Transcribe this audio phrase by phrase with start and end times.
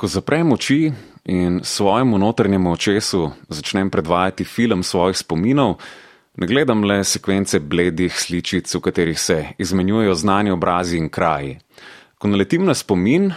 [0.00, 0.92] Ko zaprem oči
[1.28, 5.74] in svojemu notrnjemu očesu začnem predvajati film svojih spominov,
[6.40, 11.58] ne gledam le sekvence bledih sličic, v katerih se izmenjujejo znani obrazi in kraji.
[12.16, 13.28] Ko naletim na spomin,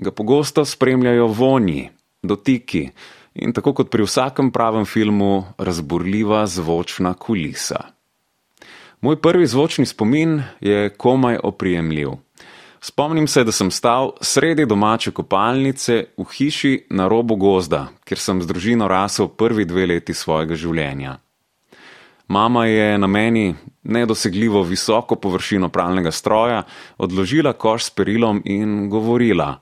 [0.00, 1.86] ga pogosto spremljajo vonji,
[2.22, 2.88] dotiki
[3.34, 7.78] in tako kot pri vsakem pravem filmu, razburljiva zvočna kulisa.
[9.00, 12.18] Moj prvi zvočni spomin je komaj oprijemljiv.
[12.80, 18.42] Spomnim se, da sem stal sredi domače kopalnice v hiši na robu gozda, kjer sem
[18.42, 21.18] z družino rasel prvi dve leti svojega življenja.
[22.28, 26.62] Mama je na meni nedosegljivo visoko površino pralnega stroja
[26.98, 29.54] odložila koš s perilom in govorila.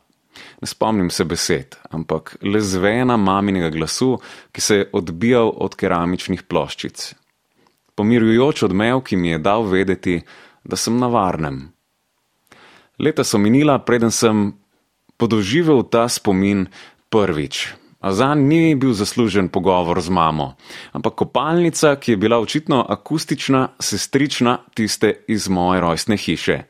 [0.61, 4.19] Ne spomnim se besed, ampak le zvena maminega glasu,
[4.53, 7.15] ki se je odbijal od keramičnih ploščic.
[7.95, 10.21] Pomirjujoč odmev, ki mi je dal vedeti,
[10.65, 11.76] da sem na varnem.
[12.99, 14.53] Leta so minila, preden sem
[15.17, 16.67] podoživel ta spomin
[17.13, 17.75] prvič.
[18.01, 20.55] A zanj ni bil zaslužen pogovor z mamo,
[20.93, 26.63] ampak kopalnica, ki je bila očitno akustična, sestrična tiste iz moje rojstne hiše.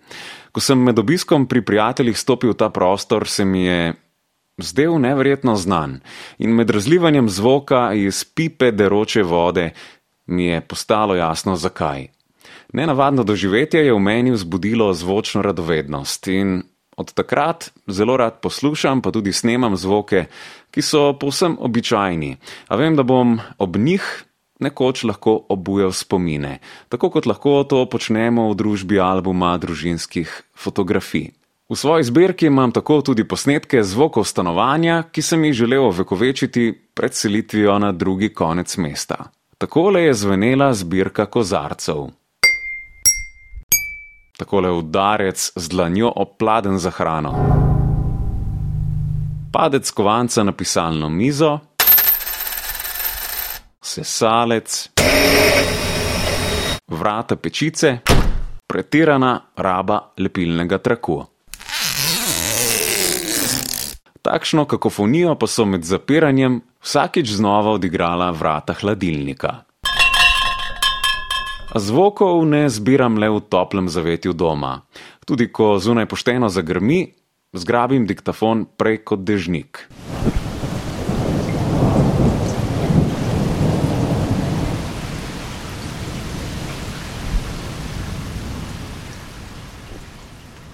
[0.53, 3.95] Ko sem med obiskom pri prijateljih stopil v ta prostor, se mi je
[4.57, 6.01] zdel neverjetno znan
[6.39, 9.71] in med razlivanjem zvoka iz pipe deroče vode
[10.27, 12.16] mi je postalo jasno, zakaj.
[12.77, 16.63] Nenavadno doživetje je v meni vzbudilo zvočno radovednost in
[16.97, 20.27] od takrat zelo rad poslušam, pa tudi snemam zvoke,
[20.71, 22.37] ki so povsem običajni,
[22.69, 24.05] a vem, da bom ob njih
[24.61, 31.31] nekoč lahko obujal spomine, tako kot lahko to počnemo v družbi albuma družinskih fotografij.
[31.73, 37.15] V svoji zbirki imam tako tudi posnetke zvokov stanovanja, ki sem jih želel ovekovečiti pred
[37.15, 39.33] selitvijo na drugi konec mesta.
[39.59, 42.07] Takole je zvenela zbirka kozarcev.
[44.37, 47.33] Takole udarec z dlanjo opladen za hrano.
[49.53, 51.59] Padec kovanca na pisalno mizo,
[53.81, 54.91] sesalec,
[56.89, 57.99] vrata pečice,
[58.67, 61.25] pretirana raba lepilnega traku.
[64.23, 69.65] Takšno kakofonijo pa so med zapiranjem vsakič znova odigrala vrata hladilnika.
[71.77, 74.81] Zvokov ne zbiram le v toplem zavetju doma.
[75.29, 77.13] Tudi ko zunaj pošteno zagrmi,
[77.53, 79.85] zgrabim diktafon prej kot dežnik.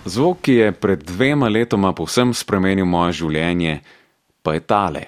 [0.06, 3.80] Zvok, ki je pred dvema letoma povsem spremenil moje življenje,
[4.42, 5.04] pa je tale.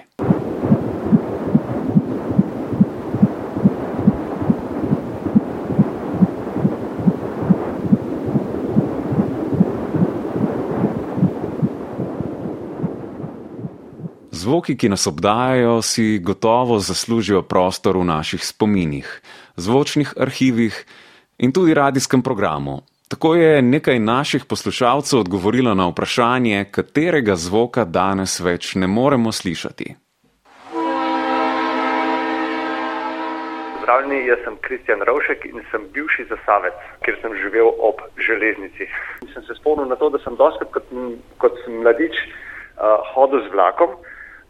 [14.65, 19.21] Zvoki, ki nas obdajajo, si gotovo zaslužijo prostor v naših spominih,
[19.61, 20.73] zvočnih arhivih
[21.37, 22.81] in tudi radijskem programu.
[23.07, 29.85] Tako je nekaj naših poslušalcev odgovorilo na vprašanje, katerega zvoka danes več ne moremo slišati.
[33.83, 38.89] Zdravljeni, jaz sem Kristjan Ravšek in sem bivši zasavec, kjer sem živel ob železnici.
[39.21, 40.89] In sem se spomnil na to, da sem dosti kot,
[41.37, 43.93] kot mladič uh, hodil z vlakom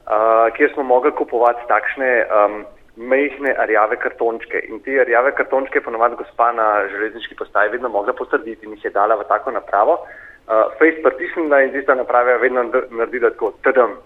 [0.08, 4.60] uh, kjer smo mogli kupovati takšne um, mehne rjave kartončke.
[4.70, 8.86] In te rjave kartončke je ponovadi gospa na železniški postaji vedno mogla potrditi in jih
[8.86, 10.00] je dala v tako napravo.
[10.48, 13.98] Uh, face pritisnila in tista naprava je vedno naredila tako trdem.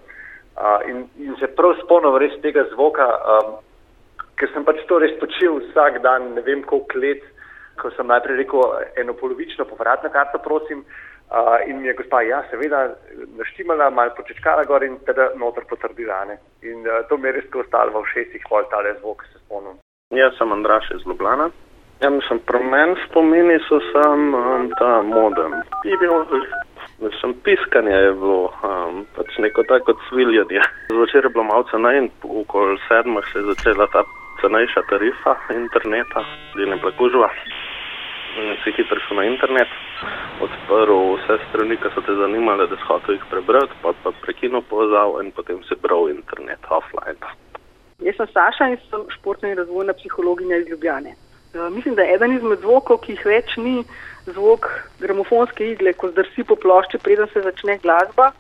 [0.60, 3.52] Uh, in, in se prav spomnim res tega zvoka, um,
[4.40, 7.24] ker sem pač to res počel vsak dan, ne vem koliko let,
[7.80, 8.64] ko sem najprej rekel
[9.00, 11.10] eno polovično povratno karto, prosim, Uh,
[11.68, 12.90] in mi je gospa, ja, seveda,
[13.38, 16.26] naštimala, malo počečkala gor in teda noter potrdila.
[16.62, 19.78] In uh, to mi je res ostalo v šestih pol tale zvok, se spomnim.
[20.10, 21.50] Jaz sem Andraš iz Ljubljana.
[22.02, 25.54] Ja, mislim, pri meni spomini so sam um, ta modem.
[27.00, 30.62] Mislim, piskanje je bilo, um, pač neko tako cviljanje.
[30.90, 34.04] Zvečer je bilo malce na in okoli sedmih se je začela ta
[34.42, 36.24] cenejša tarifa interneta,
[36.56, 37.30] delne plakužva
[38.64, 39.72] si hitro šel na internet,
[40.44, 44.64] odprl vse strani, ki so te zanimale, da si hotel jih prebrati, pa, pa prekinil
[44.70, 47.20] povezal in potem si bral internet offline.
[48.06, 51.16] Jaz sem Saša in sem športna in razvojna psihologinja iz Ljubljane.
[51.54, 53.82] Uh, mislim, da je eden izmed zvokov, ki jih več ni,
[54.30, 54.70] zvok
[55.02, 58.32] gramofonske igle, ko zdrsi po plošči, preden se začne glasba.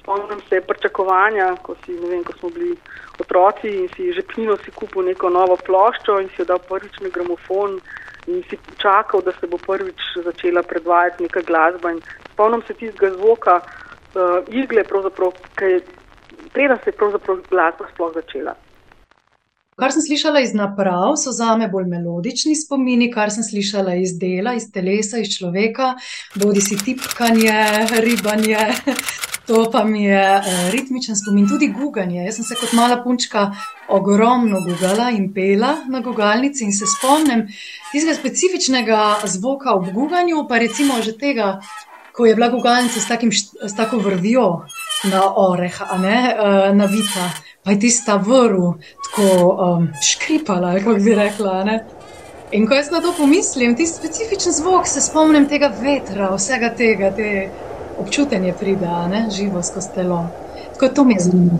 [0.00, 2.76] Spomnim se pričakovanja, ko, si, vem, ko smo bili
[3.20, 7.00] otroci in si že pnilo si kupil neko novo ploščo in si jo dal prvič
[7.02, 7.80] na gramofon
[8.26, 11.94] in si čakal, da se bo prvič začela predvajati neka glasba.
[12.32, 14.84] Spomnim se tistega zvoka uh, igle,
[15.56, 15.80] ki je
[16.52, 18.54] preden se je glasba sploh začela.
[19.76, 24.14] Kar sem slišala iz naprav, so za me bolj melodični spomini, kar sem slišala iz
[24.16, 25.90] dela, iz telesa, iz človeka,
[26.40, 27.58] bodi si tipkanje,
[28.06, 28.62] ribanje.
[29.46, 32.24] To pa mi je eh, ritmičen spomin, tudi guganje.
[32.24, 33.50] Jaz sem se kot mala punčka
[33.88, 37.46] ogromno gugala in pela na gugalnici in se spomnim
[37.92, 41.60] tistega specifičnega zvoka ob guganju, pa recimo že tega,
[42.12, 44.66] ko je bila gugalnica s, takim, s tako vrvjo
[45.12, 47.30] na oreh, a ne eh, na vita
[47.66, 48.72] pa je tista vrv
[49.04, 51.78] tako um, škripala, kako bi rekla.
[52.52, 57.10] In ko jaz na to pomislim, ti specifičen zvok, se spomnim tega vetra, vsega tega,
[57.10, 57.50] te
[57.98, 60.26] občutenje pride, živo skozi telo.
[60.72, 61.58] Tako to mi je zanimivo.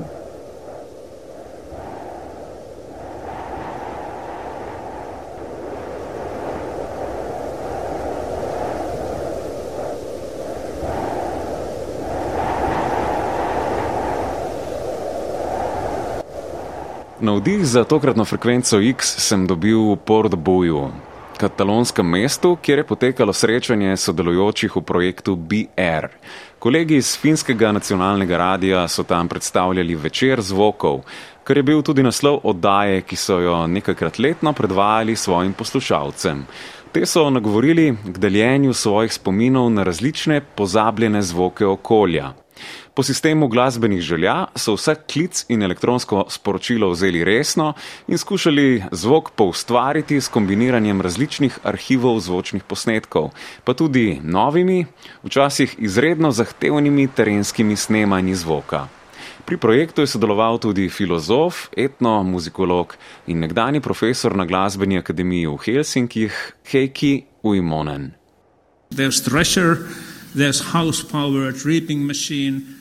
[17.20, 20.90] Navdih za tokratno frekvenco X sem dobil v Port Boju,
[21.38, 26.08] katalonskem mestu, kjer je potekalo srečanje sodelujočih v projektu BR.
[26.58, 31.02] Kolegi iz finskega nacionalnega radia so tam predstavljali večer zvokov,
[31.44, 36.46] kar je bil tudi naslov oddaje, ki so jo nekajkrat letno predvajali svojim poslušalcem.
[36.92, 42.32] Te so nagovorili k deljenju svojih spominov na različne pozabljene zvoke okolja.
[42.94, 47.72] Po sistemu glasbenih želja so vsak klic in elektronsko sporočilo vzeli resno
[48.08, 53.30] in skušali zvok poustvariti s kombiniranjem različnih arhivov zvočnih posnetkov,
[53.64, 54.86] pa tudi novimi,
[55.22, 58.88] včasih izredno zahtevnimi terenskimi snemanji zvoka.
[59.46, 66.34] Pri projektu je sodeloval tudi filozof, etnomuzikolog in nekdani profesor na glasbeni akademiji v Helsinkih,
[66.66, 68.10] Heiki Uimonen.
[68.90, 69.86] There's treasure,
[70.36, 72.75] there's house power, powered reaping machine.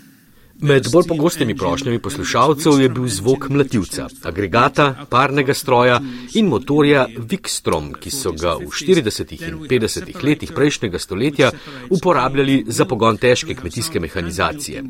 [0.62, 6.00] Med bolj pogostimi prošnjami poslušalcev je bil zvok mlativca, agregata, parnega stroja
[6.34, 9.34] in motorja Vikstrom, ki so ga v 40.
[9.48, 10.24] in 50.
[10.24, 11.52] letih prejšnjega stoletja
[11.90, 14.84] uporabljali za pogon težke kmetijske mehanizacije.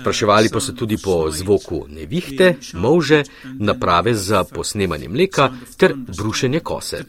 [0.00, 7.04] Spraševali pa so tudi po zvoku nevihte, može, naprave za posnemanje mleka ter brušenje kose.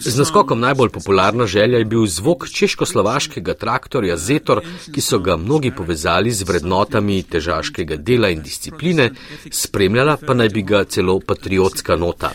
[0.00, 5.70] Z naskokom najbolj popularna želja je bil zvok češko-slovaškega traktorja Zetor, ki so ga mnogi
[5.70, 9.10] povezali z vrednotami težaškega dela in discipline,
[9.50, 12.32] spremljala pa naj bi ga celo patriotska nota.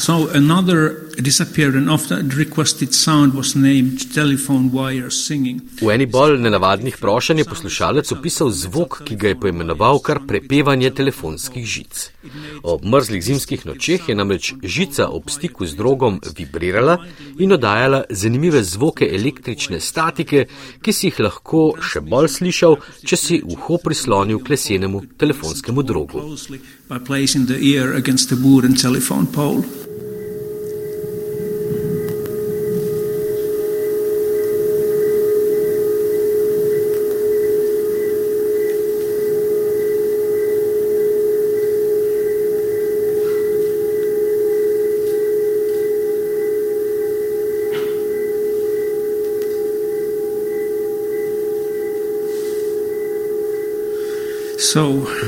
[0.00, 5.60] So another disappeared and often requested sound was named telephone wire singing.
[5.80, 10.90] V eni bolj nenavadnih prošenj je poslušalec opisal zvok, ki ga je poimenoval kar prepevanje
[10.90, 12.10] telefonskih žic.
[12.62, 16.98] Ob mrzlih zimskih nočeh je namreč žica ob stiku z drogom vibrirala
[17.38, 20.46] in oddajala zanimive zvoke električne statike,
[20.82, 26.24] ki si jih lahko še bolj slišal, če si uho prislonil k lesenemu telefonskemu drogu.
[26.88, 29.62] By placing the ear against the wooden telephone pole.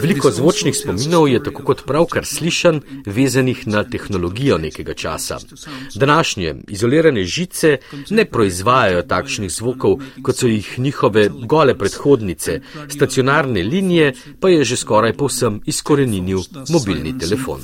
[0.02, 5.38] Veliko zvočnih spominov je tako kot pravkar slišan, vezanih na tehnologijo nekega časa.
[5.94, 7.76] Današnje izolirane žice
[8.10, 14.76] ne proizvajajo takšnih zvokov, kot so jih njihove gole predhodnice, stacionarne linije pa je že
[14.76, 17.60] skoraj povsem izkoreninil mobilni telefon.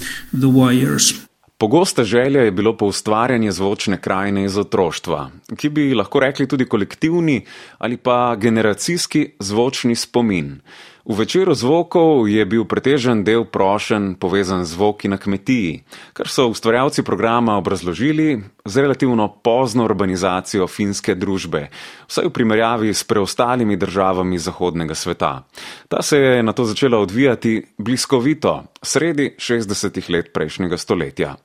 [1.58, 6.64] Pogosta želja je bilo po ustvarjanju zvočne krajine iz otroštva, ki bi lahko rekli tudi
[6.64, 7.44] kolektivni
[7.78, 10.60] ali pa generacijski zvočni spomin.
[11.08, 15.80] V večeru zvokov je bil pretežen del prošen povezan z zvoki na kmetiji,
[16.12, 21.72] kar so ustvarjalci programa obrazložili z relativno pozno urbanizacijo finske družbe,
[22.12, 25.48] vsaj v primerjavi s preostalimi državami zahodnega sveta.
[25.88, 31.40] Ta se je na to začela odvijati bliskovito, sredi 60-ih let prejšnjega stoletja.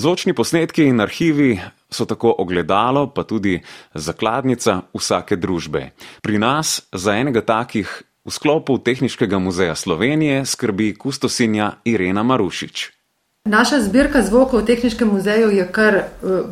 [0.00, 1.60] Zvočni posnetki in arhivi
[1.92, 3.60] so tako ogledalo, pa tudi
[3.94, 5.90] zakladnica vsake družbe.
[6.24, 12.90] Pri nas za enega takih V sklopu Tehničnega muzeja Slovenije skrbi kustosinja Irena Marušič.
[13.44, 15.98] Naša zbirka zvokov v Tehničnem muzeju je kar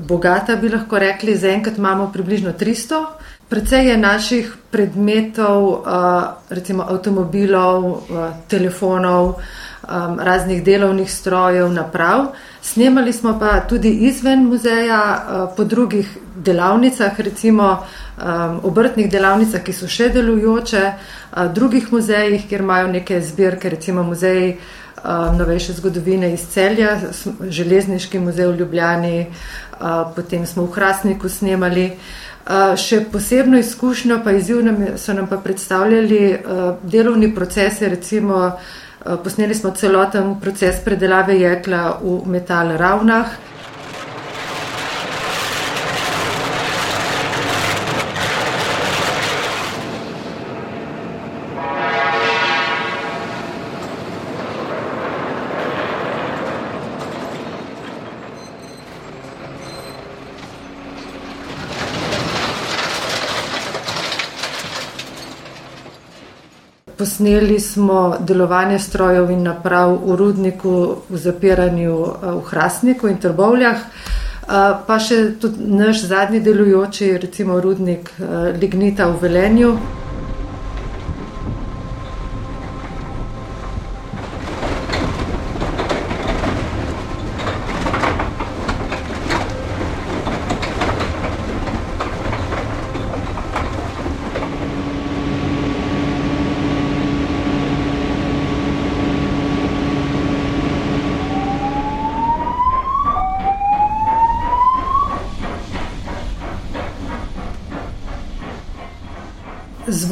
[0.09, 1.33] bogata, bi lahko rekli.
[1.33, 3.01] Zaenkrat imamo približno 300.
[3.49, 5.89] Predvsej je naših predmetov,
[6.53, 8.05] recimo avtomobilov,
[8.53, 9.41] telefonov,
[10.21, 12.37] raznih delovnih strojev, naprav.
[12.63, 15.01] Snemali smo pa tudi izven muzeja,
[15.57, 17.79] po drugih delavnicah, recimo
[18.63, 20.83] obrtnih delavnicah, ki so še delujoče,
[21.55, 24.55] drugih muzejih, kjer imajo neke zbirke, recimo muzeji
[25.39, 27.01] novejše zgodovine iz celja,
[27.41, 29.27] železniški muzej v Ljubljani,
[30.17, 31.89] potem smo v Hrastniku snemali.
[32.79, 36.23] Še posebno izkušnjo pa izziv nam so nam pa predstavljali
[36.83, 38.53] delovni procesi, recimo
[39.25, 43.27] posneli smo celoten proces predelave jekla v Metal Ravnah.
[67.03, 70.75] Posneli smo delovanje strojev in naprav v rudniku
[71.11, 73.81] v zapiranju v Hrastniku in Trbovljah,
[74.87, 78.13] pa še tudi naš zadnji delujoči, recimo rudnik
[78.61, 79.73] lignita v Velenju.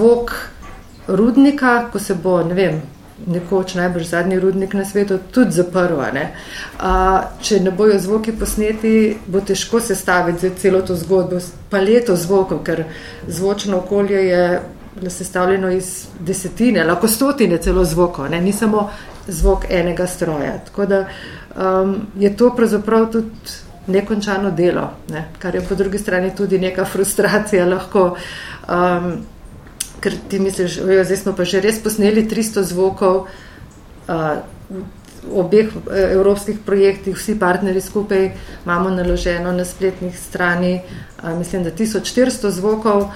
[0.01, 0.33] Zvok
[1.09, 2.79] rudnika, ko se bo, ne vem,
[3.27, 6.23] nekoč najbrž zadnji rudnik na svetu tudi zaprl, ne.
[7.45, 8.93] Če ne bojo zvoki posneti,
[9.27, 11.37] bo težko sestaviti celo to zgodbo,
[11.71, 12.87] paleto zvokov, ker
[13.29, 14.45] zvočno okolje je
[15.09, 15.91] sestavljeno iz
[16.21, 18.87] desetine, lahko stotine celo zvokov, ne, ni samo
[19.29, 20.55] zvok enega stroja.
[20.71, 21.03] Tako da
[22.17, 23.53] je to pravzaprav tudi
[23.87, 28.15] nekončano delo, ne, kar je po drugi strani tudi neka frustracija lahko.
[30.01, 33.27] Ker ti misliš, zdaj smo pa že res posneli tristo zvokov
[34.09, 38.31] v obeh evropskih projektih, vsi partnerji skupaj
[38.65, 40.81] imamo naloženo na spletnih strani,
[41.39, 43.11] mislim, da tisoč štiristo zvokov,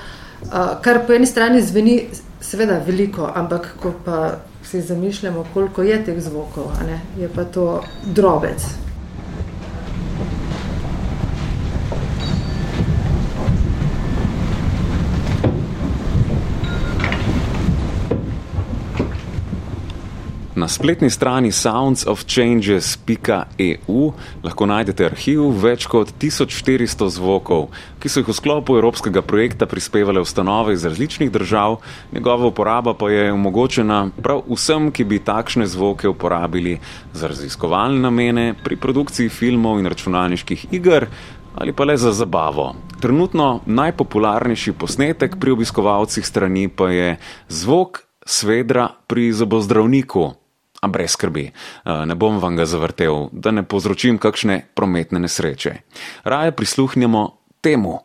[0.84, 2.10] kar po eni strani zveni
[2.40, 7.44] seveda veliko, ampak ko pa si zamišljamo, koliko je teh zvokov, a ne, je pa
[7.44, 8.83] to drobec.
[20.64, 27.68] Na spletni strani soundsofchanges.eu lahko najdete arhiv več kot tisoč štiristo zvokov,
[28.00, 31.85] ki so jih v sklopu evropskega projekta prispevale ustanove iz različnih držav,
[32.16, 36.80] njegova uporaba pa je omogočena prav vsem, ki bi takšne zvoke uporabili
[37.12, 41.12] za raziskovalne namene pri produkciji filmov in računalniških iger
[41.61, 42.73] ali pa le za zabavo.
[43.04, 47.21] Trenutno najpopularnejši posnetek pri obiskovalcih strani pa je
[47.52, 50.43] zvok svedra pri zobozdravniku.
[50.84, 51.48] A brez skrbi,
[51.86, 55.72] ne bom vam ga zavrtel, da ne povzročim kakšne prometne nesreče.
[56.28, 57.22] Raje prisluhnimo
[57.64, 58.04] temu.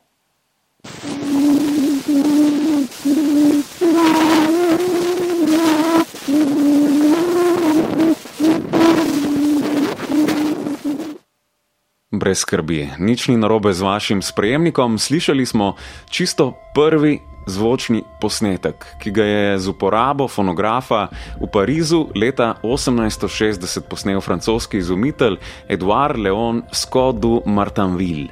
[12.09, 15.75] Brez skrbi, nič ni narobe z vašim sprejemnikom, slišali smo
[16.07, 17.19] čisto prvi
[17.49, 21.07] zvočni posnetek, ki ga je z uporabo fonografa
[21.41, 25.37] v Parizu leta 1860 posnel francoski izumitelj
[25.67, 28.29] Edouard Leon Scott du Martinville.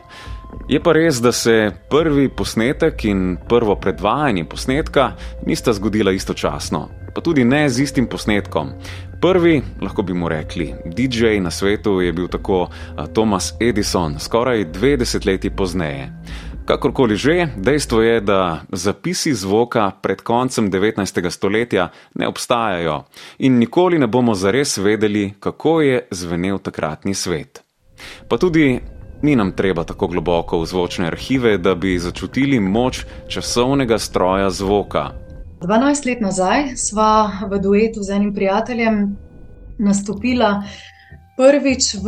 [0.67, 5.11] Je pa res, da se prvi posnetek in prvo predvajanje posnetka
[5.45, 8.71] nista zgodila istočasno, pa tudi ne z istim posnetkom.
[9.21, 12.67] Prvi, lahko bi mu rekli, DJ na svetu je bil tako
[13.13, 16.11] Thomas Edison, skoraj dve desetletji pozneje.
[16.67, 21.29] Kakorkoli že, dejstvo je, da zapisi zvoka pred koncem 19.
[21.29, 23.03] stoletja ne obstajajo
[23.39, 27.63] in nikoli ne bomo zares vedeli, kako je zvenel takratni svet.
[28.27, 28.79] Pa tudi
[29.21, 35.11] ni nam treba tako globoko v zvočne arhive, da bi začutili moč časovnega stroja zvoka.
[35.61, 39.15] 12 let nazaj sva v duetu z enim prijateljem
[39.77, 40.63] nastopila
[41.37, 42.07] prvič v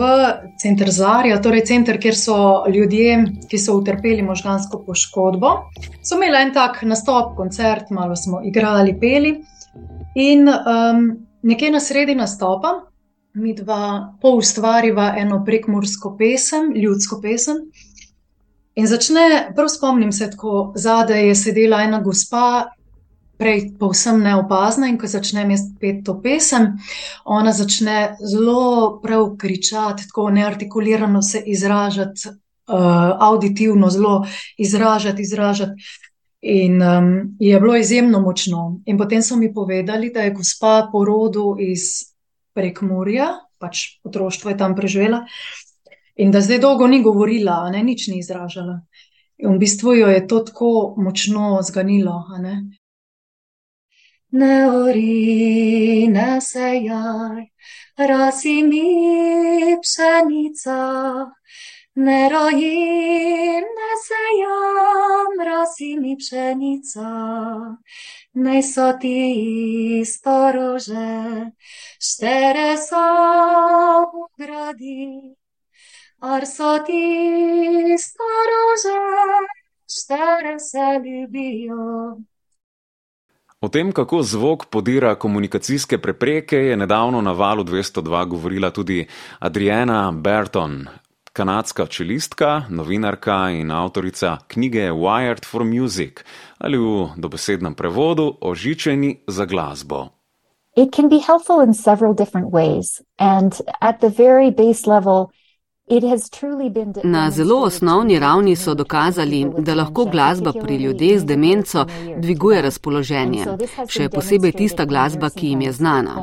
[0.58, 3.20] Center Zarja, torej center, kjer so ljudje,
[3.50, 5.52] ki so utrpeli možgansko poškodbo,
[6.02, 9.36] so imeli en tak nastop, koncert, malo smo igrali, peli.
[10.18, 10.50] In
[11.46, 12.74] nekje na sredi nastopa
[13.38, 17.70] mi dva poustvariva eno prekmorsko pesem, ljudsko pesem.
[18.76, 22.72] In začne, prav spomnim se, tako zadaj je sedela ena gospa,
[23.40, 26.74] prej povsem neopazna, in ko začnem jaz peti to pesem,
[27.24, 34.26] ona začne zelo prav kričati, tako neartikulirano se izražati, uh, auditivno zelo
[34.58, 35.88] izražati, izražati.
[36.42, 38.80] In um, je bilo izjemno močno.
[38.86, 42.14] In potem so mi povedali, da je gospa po rodu iz
[42.56, 43.28] Prekmurja,
[43.60, 45.26] pač otroštvo je tam preživela,
[46.16, 48.80] in da zdaj dolgo ni govorila, ne, nič ni izražala.
[49.40, 52.24] In v bistvu jo je to tako močno zganilo.
[52.40, 52.79] Ne.
[54.32, 57.44] Ne ori, ne sejaj,
[57.98, 58.86] rasi mi
[59.82, 60.80] pšenica.
[61.96, 67.10] Ne rojim, ne sejam, rasi mi pšenica,
[68.34, 71.52] naj so ti storože,
[72.10, 73.04] štere so
[74.14, 75.36] v gradi,
[76.22, 77.04] ar so ti
[78.08, 78.98] storože,
[79.98, 81.84] štere se ljubijo.
[83.62, 89.08] O tem, kako zvok podira komunikacijske prepreke, je nedavno na valu 202 govorila tudi
[89.40, 90.88] Adriana Burton,
[91.34, 96.24] kanadska čelistka, novinarka in avtorica knjige Wired for Music
[96.58, 100.08] ali v dobesednem prevodu Ožičeni za glasbo.
[100.78, 103.52] It can be helpful in several different ways, and
[103.82, 105.32] at the very base level,
[107.04, 111.86] Na zelo osnovni ravni so dokazali, da lahko glasba pri ljudeh z demenco
[112.18, 113.46] dviguje razpoloženje,
[113.90, 116.14] še posebej tista glasba, ki jim je znana.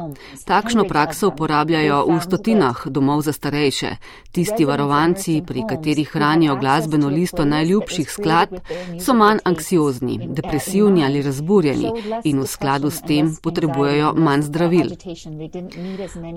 [0.46, 3.90] Takšno prakso uporabljajo v stotinah domov za starejše.
[4.32, 8.62] Tisti varovanci, pri katerih hranijo glasbeno listo najljubših skladb,
[9.02, 11.90] so manj anksiozni, depresivni ali razburjeni
[12.24, 14.94] in v skladu s tem potrebujejo manj zdravil.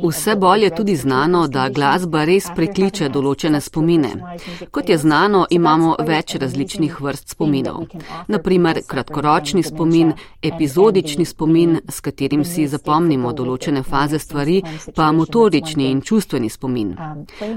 [0.01, 4.13] Vse bolj je tudi znano, da glasba res prekliče določene spomine.
[4.71, 7.85] Kot je znano, imamo več različnih vrst spominov.
[8.31, 14.61] Naprimer, kratkoročni spomin, epizodični spomin, s katerim si zapomnimo določene faze stvari,
[14.95, 16.95] pa motorični in čustveni spomin.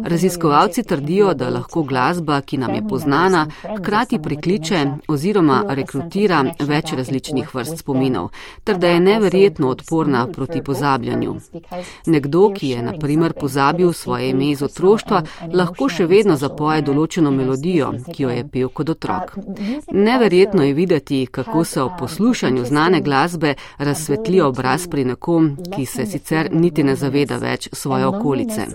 [0.05, 7.55] Raziskovalci trdijo, da lahko glasba, ki nam je poznana, hkrati prikliče oziroma rekrutira več različnih
[7.55, 8.31] vrst spominov,
[8.64, 11.37] ter da je neverjetno odporna proti pozabljanju.
[12.07, 17.92] Nekdo, ki je naprimer pozabil svoje ime iz otroštva, lahko še vedno zapoje določeno melodijo,
[18.12, 19.36] ki jo je pel kot otrok.
[19.92, 26.06] Neverjetno je videti, kako se ob poslušanju znane glasbe razsvetli obraz pri nekom, ki se
[26.06, 28.66] sicer niti ne zaveda več svoje okolice.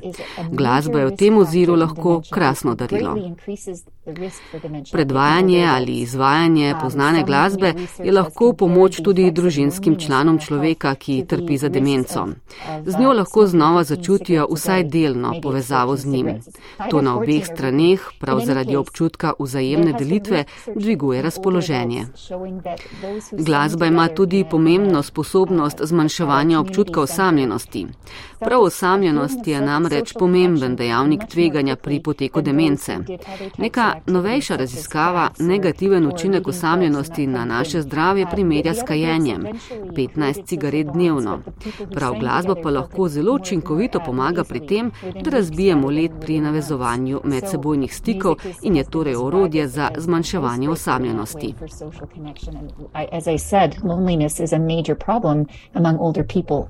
[0.52, 3.16] Glasba je v tem oziru lahko krasno darilo.
[4.92, 11.70] Predvajanje ali izvajanje poznane glasbe je lahko pomoč tudi družinskim članom človeka, ki trpi za
[11.70, 12.28] demenco.
[12.86, 16.28] Z njo lahko znova začutijo vsaj delno povezavo z njim.
[16.90, 20.44] To na obeh straneh, prav zaradi občutka vzajemne delitve,
[20.76, 22.06] dviguje razpoloženje.
[23.32, 27.88] Glasba ima tudi pomembno sposobnost zmanjševanja občutka osamljenosti.
[28.40, 32.98] Prav osamljenost je namreč pomemben dejavnik tveganja pri poteku demence.
[33.58, 39.44] Neka novejša raziskava negativen učinek osamljenosti na naše zdravje primerja s kajenjem
[39.96, 41.40] 15 cigaret dnevno.
[41.94, 44.92] Prav glasba pa lahko zelo učinkovito pomaga pri tem,
[45.24, 51.54] da razbijemo let pri navezovanju medsebojnih stikov in je torej orodje za zmanjševanje osamljenosti.
[53.12, 56.62] As I said, loneliness is a major problem among older people.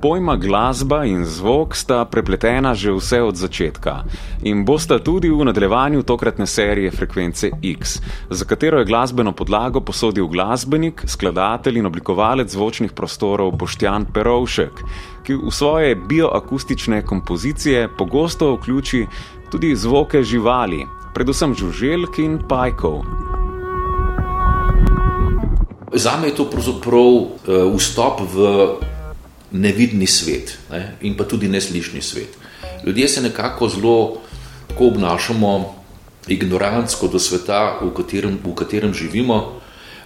[0.00, 4.08] Pojma glasba in zvok sta prepletena že vse od začetka
[4.48, 10.24] in bosta tudi v nadaljevanju tokratne serije Frekvence X, za katero je glasbeno podlago posodil
[10.26, 14.80] glasbenik, skladatelj in oblikovalec zvočnih prostorov Boštjan Perovšek,
[15.20, 19.06] ki v svoje bioakustične kompozicije pogosto vključi
[19.52, 23.04] tudi zvoke živali, predvsem žuželk in pajkov.
[25.92, 28.46] Zame je to pravzaprav uh, vstop v
[29.52, 30.96] nevidni svet ne?
[31.00, 32.36] in pa tudi neslišni svet.
[32.86, 34.16] Ljudje se nekako zelo
[34.68, 35.74] tako obnašamo
[36.28, 39.60] ignorantsko do sveta, v katerem, v katerem živimo.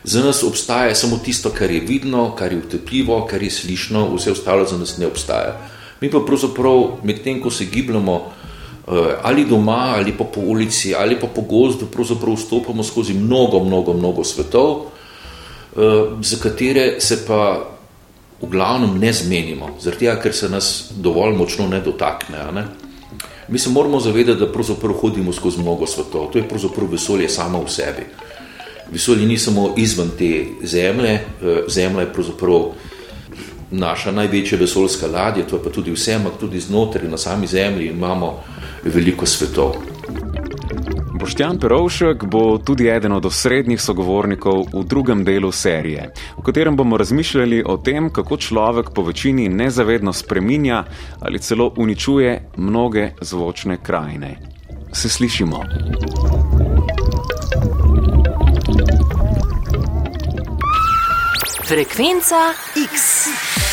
[0.04, 4.32] Za nas obstaja samo tisto, kar je vidno, kar je utepljivo, kar je slišno, vse
[4.32, 5.60] ostalo za nas ne obstaja.
[6.00, 10.94] Mi pa pravzaprav med tem, ko se gibljamo eh, ali doma, ali pa po ulici,
[10.94, 14.86] ali pa po gozdu, pravzaprav vstopamo skozi mnogo, mnogo, mnogo svetov,
[15.76, 15.80] eh,
[16.20, 17.73] za katere se pa
[18.44, 22.44] v glavnem ne zmenimo, zaradi tega, ker se nas dovolj močno ne dotakne.
[22.52, 22.64] Ne?
[23.48, 26.30] Mi se moramo zavedati, da pravzaprav hodimo skozi mnogo svetov.
[26.32, 28.06] To je pravzaprav vesolje samo v sebi.
[28.92, 32.72] Vesolje ni samo izven te zemlje, eh, zemlja je pravzaprav
[33.70, 37.88] naša največja vesoljska ladja, to je pa tudi vse, ampak tudi znotraj na sami Zemlji
[37.88, 38.42] imamo
[38.84, 39.93] veliko svetov.
[41.24, 46.98] Boštjan Perovšek bo tudi eden od osrednjih sogovornikov v drugem delu serije, v katerem bomo
[47.00, 50.84] razmišljali o tem, kako človek po večini nezavedno spreminja
[51.20, 54.36] ali celo uničuje mnoge zvočne krajine.
[54.92, 55.64] Se slišimo.
[61.64, 63.63] Frekvenca X.